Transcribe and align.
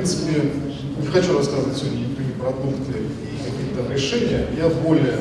принципе, 0.00 0.50
не 0.98 1.06
хочу 1.08 1.36
рассказывать 1.36 1.76
сегодня 1.76 2.06
никакие 2.06 2.32
продукты 2.38 2.92
и 3.22 3.50
какие-то 3.50 3.92
решения. 3.92 4.46
Я 4.56 4.68
более 4.68 5.18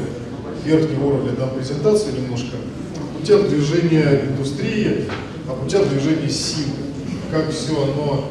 верхний 0.64 0.98
уровень 1.04 1.36
дам 1.36 1.50
презентацию 1.50 2.16
немножко. 2.16 2.56
О 2.56 3.20
путях 3.20 3.50
движения 3.50 4.22
индустрии, 4.30 5.06
о 5.50 5.54
путях 5.56 5.90
движения 5.90 6.30
сил. 6.30 6.68
Как 7.30 7.52
все 7.52 7.74
оно 7.74 8.30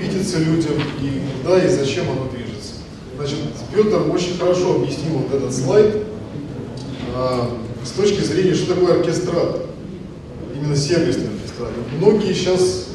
видится 0.00 0.38
людям 0.38 0.74
и 1.00 1.22
куда 1.40 1.64
и 1.64 1.68
зачем 1.68 2.06
оно 2.10 2.28
движется. 2.28 2.74
Значит, 3.16 3.38
Петр 3.72 4.10
очень 4.10 4.36
хорошо 4.36 4.74
объяснил 4.74 5.18
вот 5.18 5.32
этот 5.32 5.54
слайд 5.54 5.96
а, 7.14 7.56
с 7.84 7.90
точки 7.90 8.20
зрения, 8.20 8.54
что 8.54 8.74
такое 8.74 8.98
оркестратор. 8.98 9.62
Именно 10.56 10.74
сервисный 10.74 11.28
оркестратор. 11.28 11.74
Многие 11.98 12.34
сейчас 12.34 12.88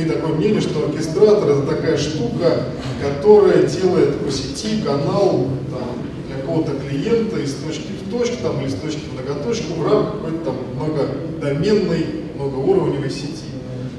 имеют 0.00 0.14
такое 0.14 0.34
мнение, 0.34 0.60
что 0.60 0.86
оркестратор 0.86 1.50
это 1.50 1.62
такая 1.62 1.96
штука, 1.96 2.64
которая 3.02 3.64
делает 3.64 4.16
по 4.18 4.30
сети 4.30 4.82
канал 4.82 5.48
там, 5.70 6.26
для 6.26 6.36
какого-то 6.36 6.72
клиента 6.88 7.38
из 7.38 7.54
точки 7.54 7.88
в 8.04 8.10
точку 8.10 8.36
там, 8.42 8.60
или 8.60 8.68
из 8.68 8.74
точки 8.74 9.00
в 9.00 9.14
многоточку 9.14 9.74
в 9.74 9.86
рамках 9.86 10.12
какой-то 10.14 10.44
там 10.44 10.56
многодоменной, 10.74 12.06
многоуровневой 12.36 13.10
сети. 13.10 13.50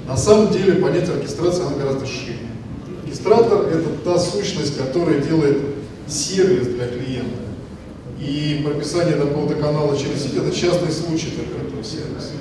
На 0.08 0.18
самом 0.18 0.52
деле 0.52 0.74
понятие 0.74 1.16
оркестрации 1.16 1.66
оно 1.66 1.78
гораздо 1.78 2.06
шире. 2.06 2.38
Оркестратор 3.04 3.68
это 3.68 3.90
та 4.04 4.18
сущность, 4.18 4.78
которая 4.78 5.20
делает 5.20 5.58
сервис 6.08 6.68
для 6.68 6.88
клиента. 6.88 7.38
И 8.20 8.62
прописание 8.64 9.16
какого-то 9.16 9.56
канала 9.56 9.98
через 9.98 10.24
сеть 10.24 10.36
это 10.36 10.56
частный 10.56 10.92
случай 10.92 11.32
только 11.32 11.66
этого 11.66 11.84
сервиса. 11.84 12.34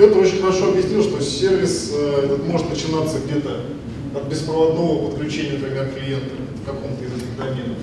Петр 0.00 0.16
очень 0.16 0.40
хорошо 0.40 0.70
объяснил, 0.70 1.02
что 1.02 1.20
сервис 1.20 1.92
э, 1.94 2.22
этот 2.24 2.48
может 2.48 2.70
начинаться 2.70 3.18
где-то 3.22 3.60
от 4.14 4.28
беспроводного 4.30 5.10
подключения, 5.10 5.58
например, 5.58 5.90
клиента 5.94 6.36
в 6.56 6.64
каком-то 6.64 7.04
из 7.04 7.12
этих 7.12 7.36
доменов 7.36 7.76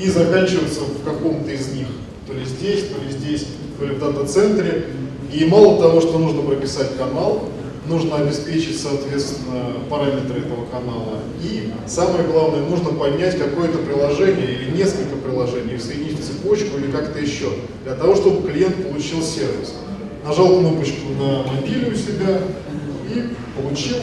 и 0.00 0.08
заканчиваться 0.08 0.82
в 0.82 1.04
каком-то 1.04 1.50
из 1.50 1.72
них, 1.72 1.88
то 2.28 2.34
ли 2.34 2.44
здесь, 2.44 2.84
то 2.84 3.02
ли 3.02 3.10
здесь, 3.10 3.48
то 3.80 3.84
ли 3.84 3.96
в 3.96 3.98
дата-центре. 3.98 4.90
И 5.32 5.44
мало 5.46 5.80
того, 5.82 6.00
что 6.00 6.18
нужно 6.18 6.42
прописать 6.42 6.96
канал, 6.96 7.48
нужно 7.88 8.14
обеспечить, 8.14 8.80
соответственно, 8.80 9.72
параметры 9.90 10.42
этого 10.42 10.66
канала. 10.66 11.18
И 11.42 11.72
самое 11.88 12.28
главное, 12.28 12.60
нужно 12.60 12.90
поднять 12.90 13.36
какое-то 13.36 13.78
приложение 13.78 14.52
или 14.52 14.70
несколько 14.70 15.16
приложений, 15.16 15.80
соединить 15.80 16.24
цепочку 16.24 16.78
или 16.78 16.92
как-то 16.92 17.18
еще, 17.18 17.48
для 17.82 17.96
того, 17.96 18.14
чтобы 18.14 18.48
клиент 18.48 18.88
получил 18.88 19.20
сервис. 19.20 19.72
Нажал 20.26 20.58
кнопочку 20.58 21.12
на 21.20 21.44
мобиле 21.44 21.92
у 21.92 21.94
себя 21.94 22.40
и 23.14 23.60
получил 23.60 23.96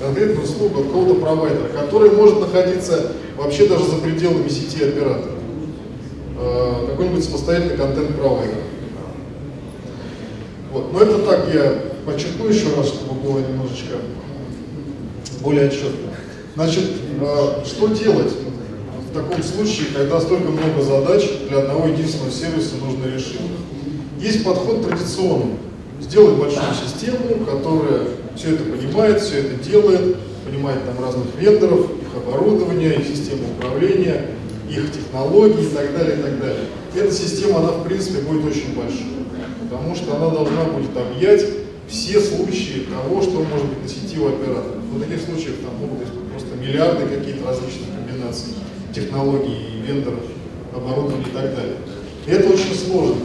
конкретную 0.00 0.44
услугу 0.44 0.80
от 0.80 0.86
какого-то 0.86 1.14
провайдера, 1.14 1.68
который 1.68 2.12
может 2.12 2.38
находиться 2.38 3.12
вообще 3.36 3.66
даже 3.66 3.84
за 3.84 3.96
пределами 3.96 4.48
сети 4.48 4.84
оператора. 4.84 5.32
Э, 6.38 6.86
какой-нибудь 6.90 7.24
самостоятельный 7.24 7.76
контент-провайдер. 7.76 8.54
Вот. 10.72 10.92
Но 10.92 11.00
это 11.00 11.18
так, 11.20 11.52
я 11.52 11.82
подчеркну 12.06 12.48
еще 12.48 12.66
раз, 12.76 12.88
чтобы 12.88 13.20
было 13.20 13.38
немножечко 13.40 13.96
более 15.40 15.66
отчетно. 15.66 16.10
Значит, 16.54 16.84
э, 17.20 17.64
что 17.64 17.88
делать 17.88 18.32
в 19.10 19.12
таком 19.12 19.42
случае, 19.42 19.88
когда 19.92 20.20
столько 20.20 20.50
много 20.50 20.82
задач 20.82 21.28
для 21.48 21.58
одного 21.58 21.88
единственного 21.88 22.30
сервиса 22.30 22.74
нужно 22.80 23.12
решить? 23.12 23.40
Есть 24.20 24.44
подход 24.44 24.86
традиционный. 24.86 25.63
Сделать 26.04 26.36
большую 26.36 26.74
систему, 26.74 27.46
которая 27.46 28.02
все 28.36 28.52
это 28.52 28.64
понимает, 28.64 29.22
все 29.22 29.38
это 29.38 29.64
делает, 29.64 30.16
понимает 30.44 30.84
там 30.84 31.02
разных 31.02 31.34
вендоров, 31.38 31.80
их 31.80 32.14
оборудование, 32.14 32.96
их 32.96 33.06
систему 33.06 33.44
управления, 33.56 34.26
их 34.68 34.92
технологии 34.92 35.64
и 35.64 35.74
так 35.74 35.96
далее, 35.96 36.18
и 36.18 36.22
так 36.22 36.38
далее. 36.38 36.64
Эта 36.94 37.10
система, 37.10 37.60
она 37.60 37.68
в 37.68 37.84
принципе 37.84 38.20
будет 38.20 38.44
очень 38.44 38.76
большой, 38.76 39.24
потому 39.62 39.94
что 39.96 40.14
она 40.14 40.28
должна 40.28 40.64
будет 40.64 40.94
объять 40.94 41.42
все 41.88 42.20
случаи 42.20 42.86
того, 42.90 43.22
что 43.22 43.42
может 43.42 43.66
быть 43.66 43.82
на 43.82 43.88
сети 43.88 44.18
у 44.18 44.28
оператора. 44.28 44.76
В 44.92 45.00
таких 45.00 45.24
случаях 45.24 45.56
там 45.64 45.74
могут 45.80 46.00
быть 46.00 46.08
просто 46.30 46.54
миллиарды 46.60 47.06
каких-то 47.06 47.46
различных 47.48 47.88
комбинаций 47.96 48.52
технологий, 48.94 49.82
вендоров, 49.88 50.20
оборудования 50.74 51.24
и 51.26 51.34
так 51.34 51.56
далее. 51.56 51.76
И 52.26 52.30
это 52.30 52.52
очень 52.52 52.74
сложно. 52.74 53.16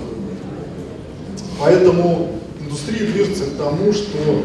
Поэтому 1.59 2.38
индустрия 2.69 3.07
движется 3.07 3.45
к 3.45 3.57
тому, 3.57 3.91
что 3.91 4.43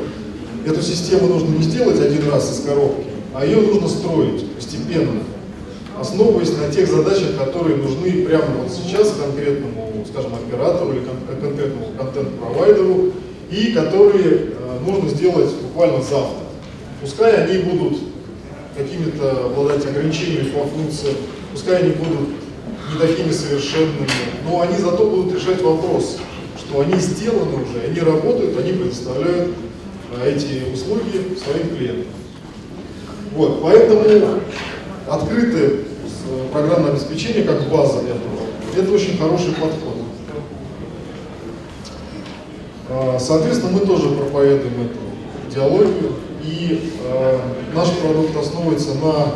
эту 0.65 0.83
систему 0.83 1.29
нужно 1.29 1.57
не 1.57 1.62
сделать 1.62 2.01
один 2.01 2.31
раз 2.31 2.51
из 2.51 2.65
коробки, 2.65 3.05
а 3.35 3.45
ее 3.45 3.61
нужно 3.61 3.87
строить 3.87 4.51
постепенно, 4.55 5.21
основываясь 6.01 6.57
на 6.57 6.73
тех 6.73 6.89
задачах, 6.89 7.37
которые 7.39 7.77
нужны 7.77 8.25
прямо 8.25 8.47
вот 8.62 8.73
сейчас 8.73 9.15
конкретному, 9.23 10.07
скажем, 10.11 10.33
оператору 10.35 10.93
или 10.93 11.03
конкретному 11.41 11.89
контент-провайдеру, 11.99 13.12
и 13.51 13.73
которые 13.73 14.25
э, 14.25 14.79
нужно 14.87 15.11
сделать 15.11 15.51
буквально 15.62 15.99
завтра. 15.99 16.45
Пускай 17.03 17.45
они 17.45 17.59
будут 17.59 17.99
какими-то 18.75 19.47
обладать 19.47 19.85
ограничениями 19.85 20.49
по 20.49 20.65
функциям, 20.65 21.15
пускай 21.53 21.83
они 21.83 21.91
будут 21.91 22.31
не 22.91 22.99
такими 22.99 23.31
совершенными, 23.31 24.09
но 24.49 24.62
они 24.62 24.79
зато 24.79 25.05
будут 25.05 25.35
решать 25.35 25.61
вопрос, 25.62 26.19
что 26.69 26.80
они 26.80 26.94
сделаны 26.98 27.62
уже, 27.62 27.86
они 27.86 28.00
работают, 28.00 28.58
они 28.58 28.72
предоставляют 28.72 29.52
э, 30.16 30.34
эти 30.34 30.72
услуги 30.72 31.36
своим 31.36 31.76
клиентам. 31.76 32.12
Вот, 33.34 33.62
поэтому 33.62 34.41
открытое 35.08 35.69
э, 35.69 35.82
программное 36.52 36.92
обеспечение 36.92 37.44
как 37.44 37.69
база, 37.69 38.00
это 38.76 38.91
очень 38.91 39.19
хороший 39.19 39.52
подход. 39.52 39.94
А, 42.91 43.19
соответственно, 43.19 43.72
мы 43.72 43.81
тоже 43.81 44.10
проповедуем 44.10 44.75
эту 44.82 45.50
идеологию, 45.50 46.12
и 46.42 46.92
э, 47.02 47.38
наш 47.75 47.91
продукт 47.92 48.36
основывается 48.36 48.94
на 48.94 49.34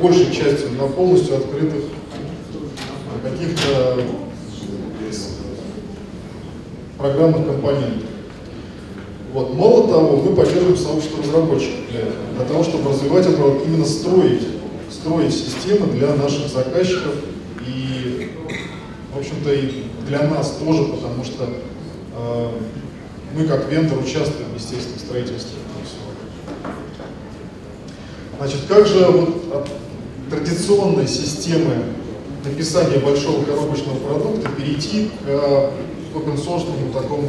большей 0.00 0.32
части, 0.32 0.66
на 0.78 0.86
полностью 0.88 1.36
открытых 1.36 1.84
каких-то 3.22 4.00
программных 6.98 7.46
компонентах. 7.46 8.08
Вот. 9.32 9.54
Мало 9.54 9.88
того, 9.88 10.16
мы 10.16 10.34
поддерживаем 10.34 10.76
сообщество 10.76 11.22
разработчиков 11.22 11.90
для 11.90 12.00
этого, 12.00 12.34
для 12.36 12.44
того, 12.44 12.64
чтобы 12.64 12.90
развивать 12.90 13.26
это, 13.26 13.42
именно 13.66 13.84
строить, 13.84 14.42
строить 14.90 15.32
системы 15.32 15.86
для 15.92 16.14
наших 16.14 16.48
заказчиков 16.48 17.14
и, 17.66 18.32
в 19.14 19.18
общем-то, 19.18 19.52
и 19.52 19.84
для 20.06 20.22
нас 20.24 20.58
тоже, 20.64 20.84
потому 20.84 21.24
что 21.24 21.44
э, 22.16 22.48
мы 23.36 23.44
как 23.46 23.70
вендор 23.70 23.98
участвуем, 23.98 24.48
естественно, 24.56 24.96
в 24.96 25.00
строительстве 25.00 25.58
этого 25.60 25.84
всего. 25.84 26.08
Значит, 28.38 28.60
как 28.66 28.86
же 28.86 29.04
вот 29.04 29.54
от 29.54 29.68
традиционной 30.30 31.06
системы 31.06 31.74
написания 32.44 32.98
большого 32.98 33.44
коробочного 33.44 33.98
продукта 33.98 34.48
перейти 34.56 35.10
к 35.24 35.70
open 36.18 36.36
source 36.36 36.66
такому 36.92 37.28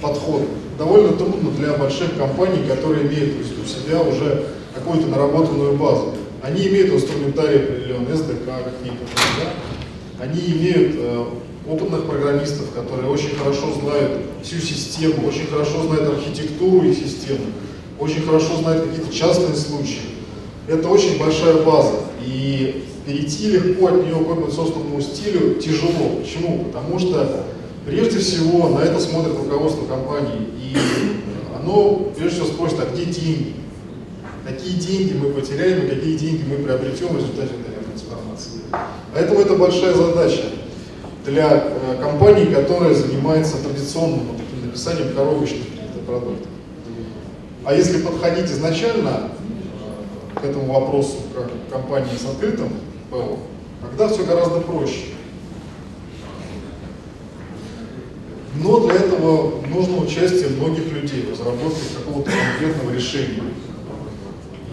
подходу? 0.00 0.46
Довольно 0.78 1.12
трудно 1.12 1.50
для 1.50 1.74
больших 1.74 2.16
компаний, 2.16 2.64
которые 2.66 3.06
имеют 3.06 3.34
у 3.62 3.66
себя 3.66 4.00
уже 4.00 4.46
какую-то 4.74 5.08
наработанную 5.08 5.76
базу. 5.76 6.14
Они 6.42 6.66
имеют 6.66 6.92
инструментарий 6.92 7.60
определенный, 7.60 8.12
SDK 8.12 8.46
какие-то, 8.46 9.04
да? 9.38 10.24
они 10.24 10.40
имеют 10.40 10.94
э, 10.96 11.24
опытных 11.68 12.06
программистов, 12.06 12.72
которые 12.74 13.08
очень 13.08 13.36
хорошо 13.36 13.72
знают 13.80 14.22
всю 14.42 14.58
систему, 14.58 15.26
очень 15.28 15.46
хорошо 15.46 15.82
знают 15.84 16.08
архитектуру 16.08 16.84
и 16.84 16.94
системы, 16.94 17.46
очень 18.00 18.22
хорошо 18.22 18.56
знают 18.56 18.86
какие-то 18.86 19.14
частные 19.14 19.54
случаи. 19.54 20.00
Это 20.66 20.88
очень 20.88 21.18
большая 21.18 21.62
база, 21.62 21.94
и 22.24 22.84
перейти 23.06 23.48
легко 23.48 23.88
от 23.88 24.04
нее 24.04 24.14
к 24.14 24.28
open 24.28 25.02
стилю 25.02 25.54
тяжело. 25.54 26.20
Почему? 26.20 26.64
Потому 26.64 26.98
что 26.98 27.44
прежде 27.86 28.18
всего 28.18 28.68
на 28.68 28.80
это 28.80 29.00
смотрит 29.00 29.36
руководство 29.36 29.86
компании, 29.86 30.48
и 30.58 30.76
оно 31.56 32.12
прежде 32.16 32.40
всего 32.40 32.46
спросит, 32.46 32.78
а 32.80 32.92
где 32.92 33.04
деньги? 33.04 33.54
Какие 34.46 34.78
деньги 34.78 35.14
мы 35.14 35.30
потеряем 35.32 35.86
и 35.86 35.88
какие 35.88 36.16
деньги 36.16 36.42
мы 36.48 36.56
приобретем 36.56 37.08
в 37.08 37.16
результате 37.16 37.50
этой 37.54 37.84
трансформации. 37.84 38.60
Поэтому 39.14 39.40
это 39.40 39.54
большая 39.54 39.94
задача 39.94 40.42
для 41.24 41.48
э, 41.52 41.98
компании, 42.00 42.52
которая 42.52 42.94
занимается 42.94 43.62
традиционным 43.62 44.26
вот 44.28 44.38
таким 44.38 44.66
написанием 44.66 45.14
коробочных 45.14 45.62
каких-то 45.68 45.98
продуктов. 46.04 46.46
А 47.64 47.74
если 47.74 48.02
подходить 48.02 48.46
изначально 48.46 49.30
э, 50.34 50.40
к 50.40 50.44
этому 50.44 50.72
вопросу, 50.72 51.18
как 51.36 51.50
компании 51.70 52.16
с 52.16 52.28
открытым 52.28 52.70
ПО, 53.10 53.38
тогда 53.80 54.08
все 54.08 54.24
гораздо 54.24 54.60
проще. 54.60 55.11
Но 58.56 58.80
для 58.80 58.96
этого 58.96 59.62
нужно 59.66 59.98
участие 59.98 60.48
многих 60.50 60.92
людей 60.92 61.22
в 61.22 61.32
разработке 61.32 61.80
какого-то 61.96 62.30
конкретного 62.30 62.94
решения. 62.94 63.44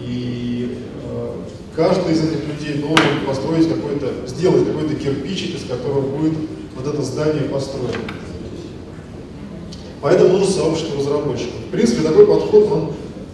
И 0.00 0.78
э, 1.02 1.32
каждый 1.74 2.12
из 2.12 2.22
этих 2.22 2.46
людей 2.46 2.82
должен 2.82 3.24
построить 3.26 3.68
какой-то, 3.68 4.26
сделать 4.26 4.66
какой-то 4.66 4.94
кирпичик, 4.96 5.56
из 5.56 5.64
которого 5.64 6.02
будет 6.02 6.34
вот 6.76 6.92
это 6.92 7.02
здание 7.02 7.44
построено. 7.44 7.94
Поэтому 10.02 10.38
нужно 10.38 10.52
сообщество 10.52 10.98
разработчиков. 10.98 11.54
В 11.68 11.70
принципе, 11.70 12.02
такой 12.02 12.26
подход, 12.26 12.72
он 12.72 12.92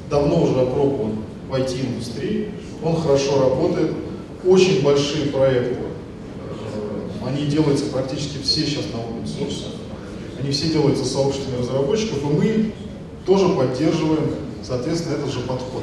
давно 0.08 0.42
уже 0.42 0.60
опробован 0.60 1.18
в 1.48 1.54
IT-индустрии, 1.54 2.50
он 2.82 2.96
хорошо 2.96 3.40
работает, 3.40 3.92
очень 4.44 4.82
большие 4.82 5.26
проекты, 5.26 5.78
э, 5.80 7.26
они 7.26 7.46
делаются 7.46 7.86
практически 7.86 8.38
все 8.42 8.60
сейчас 8.60 8.84
на 8.92 8.98
open 8.98 9.24
source, 9.24 9.66
они 10.38 10.50
все 10.50 10.68
делаются 10.68 11.04
сообществами 11.04 11.58
разработчиков, 11.58 12.22
и 12.22 12.26
мы 12.26 12.72
тоже 13.24 13.48
поддерживаем, 13.48 14.30
соответственно, 14.62 15.14
этот 15.14 15.32
же 15.32 15.40
подход. 15.40 15.82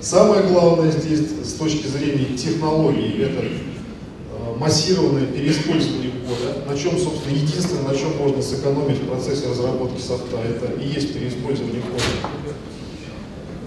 Самое 0.00 0.42
главное 0.42 0.90
здесь 0.90 1.20
с 1.44 1.54
точки 1.54 1.86
зрения 1.86 2.36
технологий, 2.36 3.22
это 3.22 3.42
э, 3.42 4.58
массированное 4.58 5.26
переиспользование 5.26 6.10
кода, 6.28 6.70
на 6.70 6.76
чем, 6.76 6.98
собственно, 6.98 7.34
единственное, 7.34 7.88
на 7.88 7.96
чем 7.96 8.16
можно 8.18 8.42
сэкономить 8.42 8.98
в 8.98 9.06
процессе 9.06 9.48
разработки 9.48 10.00
софта, 10.00 10.36
это 10.36 10.78
и 10.78 10.88
есть 10.88 11.14
переиспользование 11.14 11.80
кода. 11.80 12.30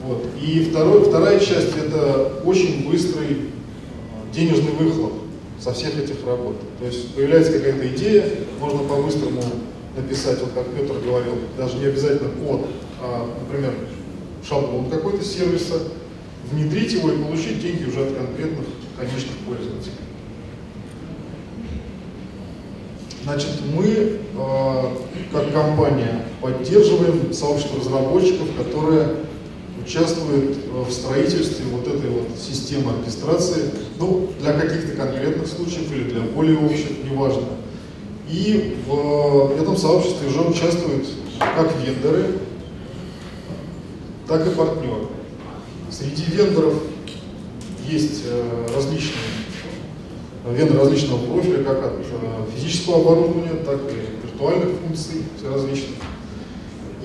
Вот. 0.06 0.25
И 0.40 0.69
второй, 0.69 1.06
вторая 1.06 1.40
часть– 1.40 1.75
это 1.78 2.42
очень 2.45 2.88
быстрый 2.88 3.31
э, 3.31 4.33
денежный 4.33 4.74
выхлоп 4.74 5.13
со 5.60 5.74
всех 5.74 5.98
этих 5.98 6.24
работ. 6.25 6.56
То 6.80 6.86
есть 6.86 7.16
появляется 7.16 7.54
какая-то 7.54 7.88
идея, 7.95 8.30
можно 8.60 8.80
по-быстрому 8.80 9.42
написать, 9.97 10.39
вот 10.39 10.51
как 10.53 10.67
Петр 10.73 10.94
говорил, 11.03 11.33
даже 11.57 11.77
не 11.77 11.85
обязательно 11.85 12.29
код, 12.29 12.67
а, 13.01 13.29
например, 13.41 13.73
шаблон 14.47 14.89
какой-то 14.89 15.23
сервиса, 15.23 15.79
внедрить 16.51 16.94
его 16.94 17.11
и 17.11 17.21
получить 17.21 17.61
деньги 17.61 17.85
уже 17.85 18.05
от 18.05 18.15
конкретных 18.15 18.65
конечных 18.97 19.35
пользователей. 19.45 19.94
Значит, 23.23 23.49
мы, 23.75 23.85
э, 23.85 24.83
как 25.33 25.51
компания, 25.51 26.23
поддерживаем 26.41 27.33
сообщество 27.33 27.79
разработчиков, 27.79 28.47
которое 28.57 29.15
участвует 29.83 30.55
в 30.71 30.91
строительстве 30.91 31.65
вот 31.71 31.88
этой 31.88 32.09
вот 32.09 32.29
системы 32.39 32.91
оркестрации, 32.91 33.71
ну, 33.99 34.29
для 34.39 34.53
каких-то 34.53 34.95
конкретных 34.95 35.47
случаев 35.47 35.91
или 35.91 36.09
для 36.09 36.21
более 36.21 36.57
общих, 36.57 37.03
неважно. 37.03 37.44
И 38.29 38.77
в 38.88 39.62
этом 39.62 39.77
сообществе 39.77 40.27
уже 40.27 40.41
участвуют 40.41 41.07
как 41.39 41.71
вендоры, 41.83 42.39
так 44.27 44.45
и 44.45 44.50
партнеры. 44.50 45.07
Среди 45.89 46.24
вендоров 46.31 46.75
есть 47.88 48.24
э, 48.25 48.68
различные 48.75 49.24
вендоры 50.45 50.79
различного 50.79 51.25
профиля, 51.25 51.63
как 51.63 51.85
от 51.85 51.94
э, 52.00 52.06
физического 52.56 52.97
оборудования, 53.01 53.63
так 53.65 53.79
и 53.89 54.27
виртуальных 54.27 54.69
функций 54.81 55.23
различных. 55.50 55.95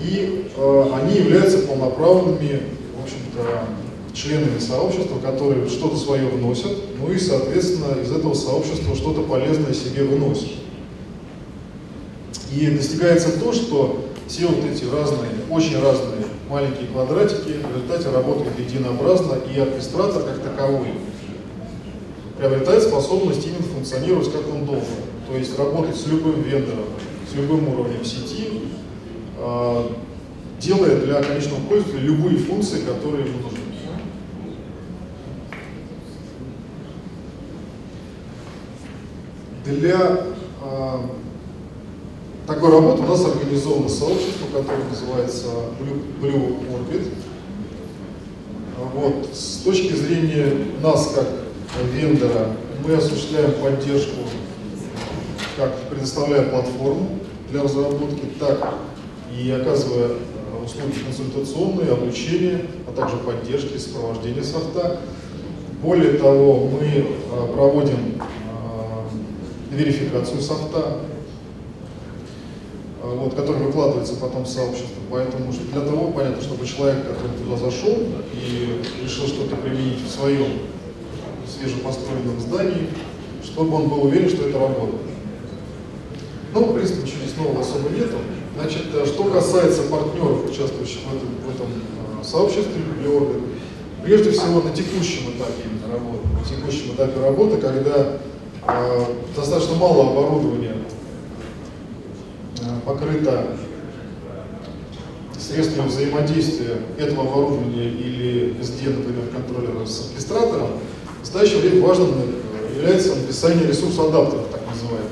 И 0.02 0.50
э, 0.56 0.84
они 0.94 1.18
являются 1.18 1.60
полноправными, 1.60 2.62
в 2.98 3.04
общем-то, 3.04 3.64
членами 4.12 4.58
сообщества, 4.58 5.18
которые 5.20 5.68
что-то 5.68 5.96
свое 5.96 6.26
вносят, 6.26 6.76
ну 6.98 7.12
и, 7.12 7.18
соответственно, 7.18 8.00
из 8.02 8.10
этого 8.10 8.34
сообщества 8.34 8.94
что-то 8.94 9.22
полезное 9.22 9.72
себе 9.72 10.04
выносят. 10.04 10.62
И 12.54 12.66
достигается 12.66 13.40
то, 13.40 13.52
что 13.52 14.04
все 14.28 14.46
вот 14.46 14.64
эти 14.64 14.84
разные, 14.84 15.31
очень 15.50 15.82
разные 15.82 16.26
маленькие 16.49 16.87
квадратики 16.88 17.56
в 17.62 17.75
результате 17.75 18.10
работают 18.10 18.58
единообразно, 18.58 19.38
и 19.54 19.58
оркестратор 19.58 20.22
как 20.22 20.43
таковой 20.43 20.88
приобретает 22.38 22.82
способность 22.82 23.46
именно 23.46 23.62
функционировать 23.62 24.31
как 24.31 24.46
он 24.52 24.66
должен. 24.66 24.87
То 25.28 25.37
есть 25.37 25.58
работать 25.58 25.96
с 25.96 26.06
любым 26.06 26.43
вендором, 26.43 26.84
с 27.31 27.34
любым 27.34 27.69
уровнем 27.69 28.04
сети, 28.04 28.62
э, 29.38 29.88
делая 30.60 30.96
для 30.96 31.22
конечного 31.22 31.60
пользователя 31.60 32.00
любые 32.00 32.37
функции, 32.37 32.81
которые 32.81 33.26
ему 33.26 33.38
нужны. 33.38 33.58
Для 39.64 40.26
э, 40.60 40.99
такой 42.46 42.70
работы 42.70 43.02
у 43.02 43.06
нас 43.06 43.24
организовано 43.24 43.88
сообщество, 43.88 44.46
которое 44.52 44.84
называется 44.88 45.46
Blue, 46.20 46.58
Orbit. 46.70 47.08
Вот. 48.94 49.28
С 49.32 49.62
точки 49.64 49.92
зрения 49.94 50.52
нас, 50.82 51.12
как 51.14 51.26
вендора, 51.92 52.48
мы 52.86 52.94
осуществляем 52.94 53.52
поддержку, 53.62 54.16
как 55.56 55.72
предоставляя 55.88 56.48
платформу 56.48 57.20
для 57.50 57.62
разработки, 57.62 58.26
так 58.38 58.74
и 59.36 59.50
оказывая 59.50 60.08
э, 60.08 60.64
услуги 60.64 60.98
консультационные, 61.04 61.92
обучения, 61.92 62.66
а 62.88 62.92
также 62.92 63.16
поддержки, 63.18 63.78
сопровождения 63.78 64.42
софта. 64.42 65.00
Более 65.82 66.14
того, 66.14 66.68
мы 66.68 66.86
э, 66.86 67.04
проводим 67.54 68.20
э, 68.20 69.74
верификацию 69.74 70.40
софта, 70.40 70.98
вот, 73.02 73.34
который 73.34 73.62
выкладывается 73.62 74.14
потом 74.16 74.44
в 74.44 74.49
сообщество. 74.49 75.02
Поэтому 75.10 75.52
для 75.72 75.81
того, 75.81 76.10
понятно, 76.12 76.43
чтобы 76.43 76.66
человек, 76.66 77.06
который 77.06 77.37
туда 77.38 77.56
зашел 77.56 77.99
и 78.32 78.82
решил 79.02 79.26
что-то 79.26 79.56
применить 79.56 80.02
в 80.02 80.10
своем 80.10 80.60
свежепостроенном 81.46 82.40
здании, 82.40 82.88
чтобы 83.44 83.76
он 83.76 83.88
был 83.88 84.04
уверен, 84.04 84.28
что 84.28 84.49
это 84.49 84.58
работает. 84.58 85.02
Ну, 86.54 86.64
в 86.64 86.75
принципе, 86.75 87.02
ничего 87.02 87.22
нового 87.43 87.60
особо 87.60 87.90
нету. 87.90 88.19
Значит, 88.58 88.82
э, 88.94 89.06
что 89.06 89.25
касается 89.25 89.82
партнеров, 89.82 90.44
участвующих 90.49 91.00
в 91.10 91.16
этом, 91.16 91.28
в 91.46 91.54
этом 91.54 91.66
э, 92.20 92.25
сообществе 92.25 92.82
Биорга, 93.02 93.40
прежде 94.04 94.31
всего 94.31 94.60
на 94.60 94.70
текущем 94.70 95.31
этапе 95.31 95.62
именно 95.64 95.93
работы, 95.93 96.28
на 96.28 96.44
текущем 96.44 96.94
этапе 96.94 97.20
работы, 97.20 97.56
когда 97.56 98.19
э, 98.69 99.04
достаточно 99.34 99.76
мало 99.76 100.10
оборудования 100.10 100.76
покрыто 102.84 103.56
средствами 105.38 105.88
взаимодействия 105.88 106.78
этого 106.99 107.23
оборудования 107.23 107.88
или 107.88 108.56
SD, 108.61 108.97
например, 108.97 109.26
контроллера 109.33 109.85
с 109.85 110.09
оркестратором, 110.11 110.68
в 111.18 111.21
настоящее 111.21 111.61
время 111.61 111.87
важным 111.87 112.11
э, 112.11 112.76
является 112.76 113.16
написание 113.16 113.66
ресурс-адаптеров, 113.66 114.47
так 114.50 114.62
называемых. 114.66 115.11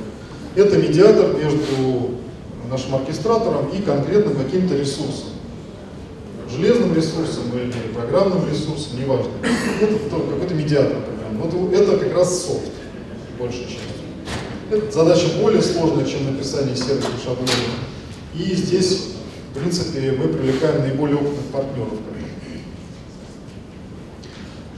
Это 0.57 0.79
медиатор 0.79 1.37
между 1.37 2.11
нашим 2.71 2.95
оркестратором 2.95 3.69
и 3.69 3.83
конкретным 3.83 4.37
каким-то 4.37 4.77
ресурсом. 4.77 5.31
Железным 6.51 6.95
ресурсом 6.95 7.45
или 7.55 7.73
программным 7.95 8.49
ресурсом, 8.49 8.99
неважно. 8.99 9.31
Это 9.81 9.95
какой-то 10.11 10.55
медиатор. 10.55 10.97
Вот 11.35 11.73
это 11.73 11.97
как 11.97 12.15
раз 12.15 12.45
софт, 12.45 12.71
большей 13.39 13.65
частью. 13.65 13.81
Это 14.71 14.89
задача 14.93 15.27
более 15.43 15.61
сложная, 15.63 16.07
чем 16.07 16.27
написание 16.27 16.77
сервисных 16.77 17.21
шаблонов. 17.21 17.51
И 18.37 18.55
здесь, 18.55 19.15
в 19.51 19.59
принципе, 19.59 20.13
мы 20.13 20.29
привлекаем 20.29 20.83
наиболее 20.83 21.17
опытных 21.17 21.47
партнеров. 21.47 21.95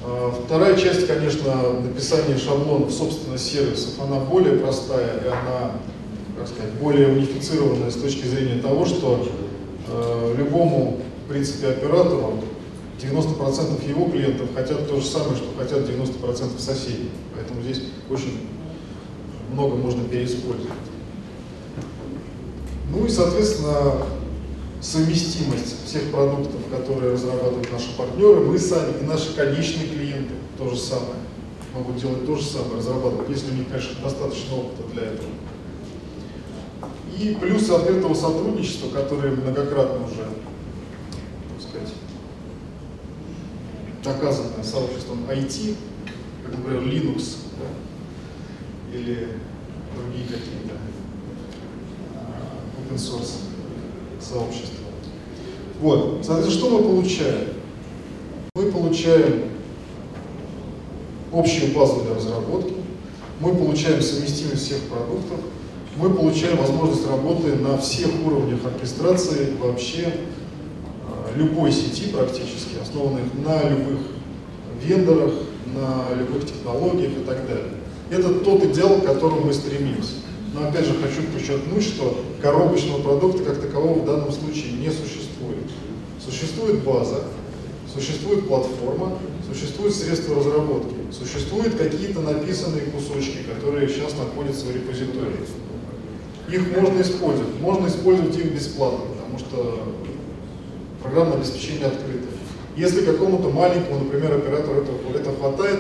А, 0.03 0.35
вторая 0.47 0.79
часть, 0.79 1.07
конечно, 1.07 1.73
написания 1.83 2.39
шаблонов, 2.39 2.91
собственно, 2.91 3.37
сервисов, 3.37 4.01
она 4.01 4.21
более 4.21 4.55
простая 4.55 5.25
и 5.25 5.27
она, 5.27 5.73
как 6.39 6.49
сказать, 6.49 6.73
более 6.81 7.09
унифицированная 7.09 7.91
с 7.91 7.97
точки 7.97 8.25
зрения 8.25 8.63
того, 8.63 8.87
что 8.87 9.29
э, 9.89 10.35
любому, 10.39 11.03
в 11.27 11.29
принципе, 11.29 11.69
оператору 11.69 12.43
90% 12.99 13.87
его 13.87 14.09
клиентов 14.09 14.49
хотят 14.55 14.89
то 14.89 14.99
же 14.99 15.07
самое, 15.07 15.37
что 15.37 15.49
хотят 15.59 15.81
90% 15.81 16.59
соседей. 16.59 17.11
Поэтому 17.35 17.61
здесь 17.61 17.83
очень 18.09 18.52
много 19.53 19.77
можно 19.77 20.05
переиспользовать. 20.05 20.71
Ну 22.91 23.07
и, 23.07 23.09
соответственно, 23.09 24.07
совместимость 24.81 25.87
всех 25.87 26.11
продуктов, 26.11 26.61
которые 26.71 27.13
разрабатывают 27.13 27.71
наши 27.73 27.97
партнеры, 27.97 28.41
мы 28.41 28.59
сами 28.59 29.01
и 29.01 29.05
наши 29.05 29.35
конечные 29.35 29.89
клиенты 29.89 30.35
то 30.59 30.69
же 30.69 30.77
самое 30.77 31.23
могут 31.75 31.97
делать 31.97 32.27
то 32.27 32.37
же 32.37 32.45
самое, 32.45 32.77
разрабатывать, 32.77 33.31
если 33.31 33.51
у 33.53 33.55
них, 33.55 33.69
конечно, 33.69 34.03
достаточно 34.03 34.57
опыта 34.57 34.83
для 34.93 35.03
этого. 35.05 35.31
И 37.19 37.37
плюс 37.41 37.71
открытого 37.71 38.15
сотрудничества, 38.15 38.89
которое 38.89 39.33
многократно 39.33 40.05
уже, 40.05 40.29
так 41.49 41.71
сказать, 41.71 41.95
доказано 44.03 44.63
сообществом 44.63 45.21
IT, 45.31 45.77
как, 46.45 46.59
например, 46.59 46.83
Linux 46.83 47.42
или 48.93 49.29
другие 49.97 50.27
какие-то 50.27 50.77
а, 52.15 52.93
open 52.93 52.97
source 52.97 53.39
сообщества. 54.21 54.87
Вот, 55.81 56.21
соответственно, 56.23 56.69
что 56.69 56.79
мы 56.79 56.83
получаем? 56.85 57.49
Мы 58.55 58.71
получаем 58.71 59.51
общую 61.33 61.73
базу 61.75 62.03
для 62.03 62.15
разработки, 62.15 62.75
мы 63.41 63.55
получаем 63.55 64.01
совместимость 64.03 64.67
всех 64.67 64.83
продуктов, 64.83 65.41
мы 65.97 66.11
получаем 66.11 66.59
возможность 66.59 67.07
работы 67.07 67.57
на 67.57 67.79
всех 67.79 68.09
уровнях 68.25 68.65
оркестрации 68.65 69.55
вообще 69.61 70.13
э, 70.13 71.37
любой 71.37 71.73
сети 71.73 72.09
практически, 72.13 72.77
основанных 72.81 73.25
на 73.45 73.69
любых 73.69 73.99
вендорах, 74.83 75.33
на 75.67 76.15
любых 76.15 76.47
технологиях 76.47 77.13
и 77.13 77.25
так 77.25 77.47
далее. 77.47 77.82
Это 78.13 78.29
тот 78.29 78.63
идеал, 78.65 79.01
к 79.01 79.07
которому 79.07 79.47
мы 79.47 79.55
стремимся. 79.55 80.17
Но 80.53 80.69
опять 80.69 80.85
же 80.85 80.93
хочу 81.01 81.23
подчеркнуть, 81.33 81.83
что 81.83 82.23
коробочного 82.43 83.01
продукта 83.01 83.43
как 83.43 83.63
такового 83.63 84.01
в 84.01 84.05
данном 84.05 84.31
случае 84.31 84.73
не 84.73 84.91
существует. 84.91 85.65
Существует 86.23 86.85
база, 86.85 87.25
существует 87.91 88.47
платформа, 88.47 89.19
существуют 89.51 89.95
средства 89.95 90.37
разработки, 90.37 90.95
существуют 91.11 91.77
какие-то 91.77 92.21
написанные 92.21 92.83
кусочки, 92.83 93.39
которые 93.51 93.89
сейчас 93.89 94.13
находятся 94.19 94.67
в 94.67 94.75
репозитории. 94.77 95.47
Их 96.51 96.77
можно 96.77 97.01
использовать. 97.01 97.59
Можно 97.63 97.87
использовать 97.87 98.37
их 98.37 98.53
бесплатно, 98.53 99.07
потому 99.17 99.39
что 99.39 99.89
программное 101.03 101.39
обеспечение 101.39 101.87
открыто. 101.87 102.27
Если 102.77 103.07
какому-то 103.07 103.49
маленькому, 103.49 104.01
например, 104.01 104.35
оператору 104.35 104.83
это, 104.83 105.19
это 105.19 105.33
хватает, 105.33 105.79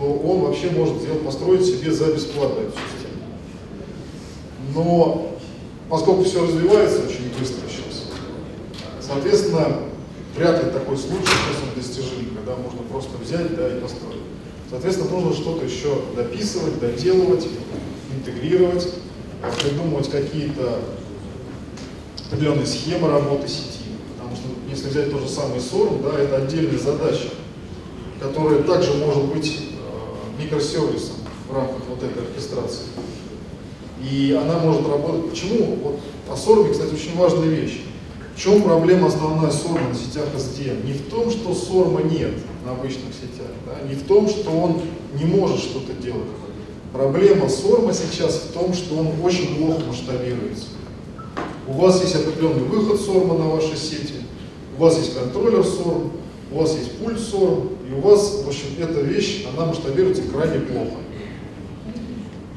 то 0.00 0.06
он 0.06 0.40
вообще 0.40 0.70
может 0.70 1.02
сделать, 1.02 1.22
построить 1.22 1.64
себе 1.64 1.92
за 1.92 2.06
бесплатно 2.06 2.60
эту 2.60 2.72
систему. 2.72 3.20
Но 4.74 5.36
поскольку 5.90 6.24
все 6.24 6.42
развивается 6.42 7.02
очень 7.02 7.30
быстро 7.38 7.68
сейчас, 7.68 8.06
соответственно, 9.00 9.80
вряд 10.36 10.64
ли 10.64 10.70
такой 10.70 10.96
случай 10.96 11.26
сейчас 11.26 11.62
он 11.62 11.74
достижим, 11.76 12.34
когда 12.34 12.56
можно 12.56 12.80
просто 12.90 13.18
взять 13.18 13.54
да, 13.56 13.76
и 13.76 13.80
построить. 13.80 14.22
Соответственно, 14.70 15.10
нужно 15.10 15.34
что-то 15.34 15.66
еще 15.66 16.00
дописывать, 16.16 16.80
доделывать, 16.80 17.46
интегрировать, 18.16 18.88
придумывать 19.60 20.10
какие-то 20.10 20.78
определенные 22.30 22.66
схемы 22.66 23.10
работы 23.10 23.48
сети. 23.48 23.80
Потому 24.16 24.36
что 24.36 24.46
если 24.70 24.88
взять 24.88 25.10
тот 25.10 25.22
же 25.22 25.28
самый 25.28 25.58
SORM, 25.58 26.02
да, 26.02 26.18
это 26.18 26.36
отдельная 26.36 26.78
задача, 26.78 27.30
которая 28.20 28.62
также 28.62 28.94
может 28.94 29.24
быть 29.24 29.69
микросервисом 30.40 31.16
в 31.48 31.54
рамках 31.54 31.82
вот 31.88 32.02
этой 32.02 32.22
оркестрации. 32.22 32.86
И 34.02 34.36
она 34.40 34.58
может 34.58 34.86
работать. 34.88 35.30
Почему? 35.30 35.76
Вот 35.82 36.00
о 36.28 36.34
SORM, 36.34 36.72
кстати, 36.72 36.94
очень 36.94 37.16
важная 37.16 37.48
вещь. 37.48 37.82
В 38.34 38.40
чем 38.40 38.62
проблема 38.62 39.08
основная 39.08 39.50
SORM 39.50 39.88
на 39.88 39.94
сетях 39.94 40.26
SDN? 40.34 40.86
Не 40.86 40.94
в 40.94 41.10
том, 41.10 41.30
что 41.30 41.50
SORM 41.50 42.10
нет 42.10 42.32
на 42.64 42.72
обычных 42.72 43.12
сетях, 43.14 43.50
да? 43.66 43.86
не 43.86 43.94
в 43.94 44.04
том, 44.04 44.28
что 44.28 44.50
он 44.50 44.80
не 45.18 45.24
может 45.24 45.58
что-то 45.58 45.92
делать. 45.94 46.28
Проблема 46.92 47.46
SORM 47.46 47.92
сейчас 47.92 48.36
в 48.36 48.52
том, 48.52 48.72
что 48.72 48.96
он 48.96 49.08
очень 49.22 49.56
плохо 49.56 49.80
масштабируется. 49.86 50.66
У 51.68 51.72
вас 51.74 52.00
есть 52.02 52.14
определенный 52.16 52.64
выход 52.64 53.00
SORM 53.00 53.38
на 53.38 53.48
вашей 53.48 53.76
сети, 53.76 54.14
у 54.76 54.82
вас 54.82 54.98
есть 54.98 55.14
контроллер 55.14 55.60
SORM, 55.60 56.10
у 56.50 56.58
вас 56.58 56.74
есть 56.76 56.98
пульт 56.98 57.18
SORM, 57.18 57.76
и 57.90 57.92
у 57.92 58.00
вас, 58.00 58.42
в 58.44 58.48
общем, 58.48 58.68
эта 58.78 59.00
вещь, 59.00 59.46
она 59.52 59.66
масштабируется 59.66 60.22
крайне 60.22 60.60
плохо. 60.60 60.98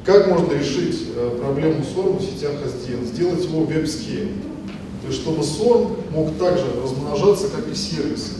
Как 0.04 0.28
можно 0.28 0.52
решить 0.52 1.08
э, 1.16 1.38
проблему 1.40 1.80
SORM 1.80 2.18
в 2.18 2.22
сетях 2.22 2.52
SDN? 2.52 3.04
Сделать 3.04 3.44
его 3.44 3.64
веб-скейл. 3.64 4.28
То 5.02 5.08
есть, 5.08 5.22
чтобы 5.22 5.42
SORM 5.42 6.12
мог 6.12 6.36
также 6.38 6.64
размножаться, 6.80 7.48
как 7.48 7.66
и 7.68 7.74
сервисы. 7.74 8.34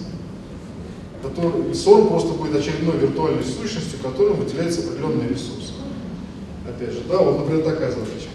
Который, 1.22 1.72
и 1.72 2.08
просто 2.08 2.34
будет 2.34 2.54
очередной 2.54 2.98
виртуальной 2.98 3.42
сущностью, 3.42 3.98
которой 4.00 4.34
выделяется 4.34 4.80
определенный 4.80 5.28
ресурс. 5.28 5.72
Опять 6.68 6.92
же, 6.92 7.00
да, 7.08 7.18
вот, 7.18 7.40
например, 7.40 7.64
такая 7.64 7.90
задача. 7.90 8.28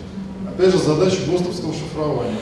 Опять 0.47 0.71
же, 0.71 0.79
задача 0.79 1.17
ГОСТовского 1.29 1.71
шифрования. 1.71 2.39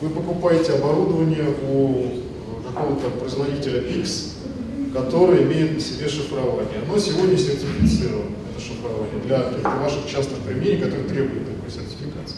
Вы 0.00 0.10
покупаете 0.10 0.72
оборудование 0.72 1.54
у 1.70 2.22
какого-то 2.66 3.08
производителя 3.18 3.80
X, 3.80 4.32
который 4.92 5.44
имеет 5.44 5.74
на 5.74 5.80
себе 5.80 6.08
шифрование. 6.08 6.80
Оно 6.86 6.98
сегодня 6.98 7.36
сертифицировано, 7.36 8.36
это 8.50 8.62
шифрование, 8.62 9.20
для 9.24 9.70
ваших 9.78 10.06
частных 10.06 10.38
применений, 10.40 10.82
которые 10.82 11.08
требуют 11.08 11.46
такой 11.46 11.70
сертификации. 11.70 12.36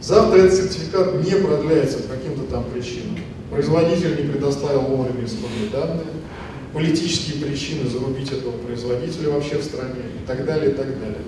Завтра 0.00 0.38
этот 0.38 0.54
сертификат 0.58 1.22
не 1.22 1.36
продляется 1.36 1.98
по 1.98 2.14
каким-то 2.14 2.42
там 2.50 2.64
причинам. 2.64 3.18
Производитель 3.50 4.16
не 4.16 4.32
предоставил 4.32 4.80
вовремя 4.80 5.24
исходные 5.24 5.68
данные, 5.70 6.06
политические 6.72 7.44
причины 7.44 7.88
зарубить 7.88 8.32
этого 8.32 8.52
производителя 8.52 9.30
вообще 9.30 9.58
в 9.58 9.64
стране 9.64 10.00
и 10.22 10.26
так 10.26 10.46
далее, 10.46 10.70
и 10.70 10.74
так 10.74 10.98
далее. 10.98 11.20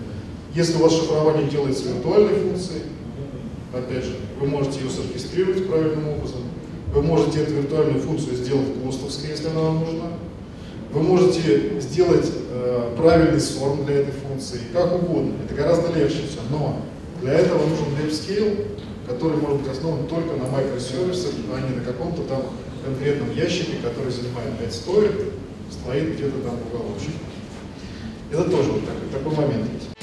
Если 0.55 0.77
у 0.77 0.79
вас 0.79 0.95
шифрование 0.95 1.49
делается 1.49 1.89
виртуальной 1.89 2.35
функцией, 2.35 2.83
опять 3.73 4.05
же, 4.05 4.17
вы 4.41 4.47
можете 4.47 4.81
ее 4.81 4.91
соркестрировать 4.91 5.69
правильным 5.69 6.09
образом, 6.09 6.41
вы 6.95 7.03
можете 7.03 7.41
эту 7.41 7.55
виртуальную 7.55 8.01
функцию 8.01 8.37
сделать 8.37 8.69
ГОСТовской, 8.83 9.31
если 9.31 9.49
она 9.49 9.61
вам 9.61 9.81
нужна, 9.81 10.05
вы 10.95 11.03
можете 11.03 11.81
сделать 11.81 12.31
э, 12.51 12.95
правильный 12.97 13.41
сорм 13.41 13.85
для 13.85 13.97
этой 13.97 14.13
функции, 14.13 14.61
как 14.73 14.95
угодно. 14.95 15.33
Это 15.45 15.55
гораздо 15.55 15.93
легче 15.93 16.21
все. 16.29 16.39
Но 16.51 16.81
для 17.21 17.33
этого 17.33 17.67
нужен 17.67 17.87
WebScale, 18.01 18.79
который 19.09 19.37
может 19.39 19.63
быть 19.63 19.73
основан 19.73 20.07
только 20.07 20.37
на 20.37 20.45
микросервисах, 20.45 21.33
а 21.53 21.61
не 21.69 21.77
на 21.77 21.85
каком-то 21.85 22.23
там 22.23 22.43
конкретном 22.85 23.35
ящике, 23.35 23.79
который 23.83 24.13
занимает 24.13 24.57
5 24.61 24.73
стоек, 24.73 25.13
стоит 25.71 26.15
где-то 26.15 26.39
там 26.45 26.57
в 26.59 26.75
уголочке. 26.75 27.11
Это 28.31 28.45
тоже 28.45 28.71
вот 28.71 28.83
такой, 28.87 29.09
такой 29.13 29.45
момент 29.45 29.71
есть. 29.75 29.94